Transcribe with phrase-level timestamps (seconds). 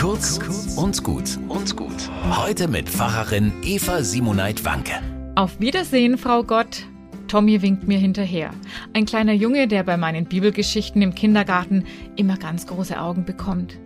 [0.00, 0.38] Kurz
[0.76, 2.08] und gut und gut.
[2.30, 4.92] Heute mit Pfarrerin Eva Simoneit Wanke.
[5.34, 6.86] Auf Wiedersehen, Frau Gott.
[7.26, 8.52] Tommy winkt mir hinterher.
[8.94, 11.84] Ein kleiner Junge, der bei meinen Bibelgeschichten im Kindergarten
[12.14, 13.76] immer ganz große Augen bekommt.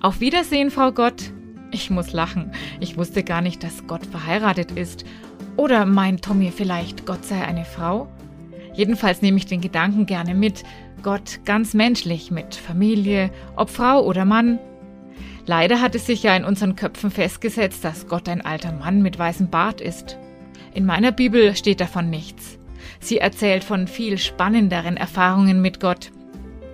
[0.00, 1.30] Auf Wiedersehen, Frau Gott.
[1.70, 2.50] Ich muss lachen.
[2.80, 5.04] Ich wusste gar nicht, dass Gott verheiratet ist.
[5.56, 8.08] Oder meint Tommy vielleicht, Gott sei eine Frau?
[8.74, 10.64] Jedenfalls nehme ich den Gedanken gerne mit.
[11.04, 14.58] Gott ganz menschlich, mit Familie, ob Frau oder Mann.
[15.46, 19.18] Leider hat es sich ja in unseren Köpfen festgesetzt, dass Gott ein alter Mann mit
[19.18, 20.18] weißem Bart ist.
[20.74, 22.58] In meiner Bibel steht davon nichts.
[23.00, 26.12] Sie erzählt von viel spannenderen Erfahrungen mit Gott.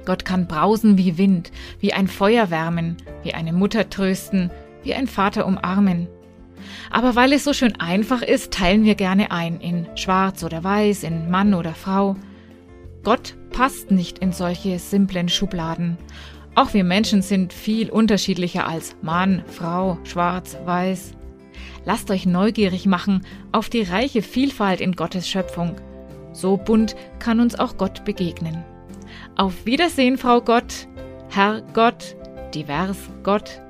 [0.04, 1.50] Gott kann brausen wie Wind,
[1.80, 4.50] wie ein Feuer wärmen, wie eine Mutter trösten,
[4.82, 6.08] wie ein Vater umarmen.
[6.90, 11.02] Aber weil es so schön einfach ist, teilen wir gerne ein in schwarz oder weiß,
[11.02, 12.16] in Mann oder Frau.
[13.02, 15.96] Gott passt nicht in solche simplen Schubladen.
[16.56, 21.12] Auch wir Menschen sind viel unterschiedlicher als Mann, Frau, schwarz, weiß.
[21.84, 25.76] Lasst euch neugierig machen auf die reiche Vielfalt in Gottes Schöpfung.
[26.32, 28.64] So bunt kann uns auch Gott begegnen.
[29.36, 30.88] Auf Wiedersehen, Frau Gott,
[31.28, 32.16] Herr Gott,
[32.54, 33.60] divers Gott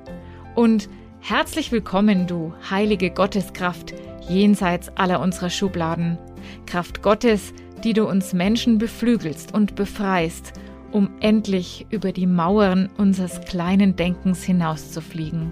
[0.55, 0.87] und
[1.19, 3.95] herzlich willkommen, du heilige Gotteskraft,
[4.29, 6.17] jenseits aller unserer Schubladen.
[6.65, 10.53] Kraft Gottes, die du uns Menschen beflügelst und befreist,
[10.91, 15.51] um endlich über die Mauern unseres kleinen Denkens hinauszufliegen.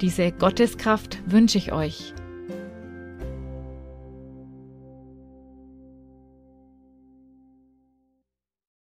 [0.00, 2.14] Diese Gotteskraft wünsche ich euch